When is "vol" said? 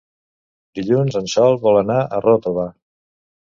1.67-1.79